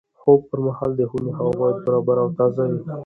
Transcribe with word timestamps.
د 0.03 0.03
خوب 0.21 0.39
پر 0.49 0.59
مهال 0.65 0.91
د 0.95 1.01
خونې 1.09 1.31
هوا 1.37 1.51
باید 1.59 1.77
برابره 1.85 2.21
او 2.23 2.29
تازه 2.37 2.63
وي. 2.69 2.79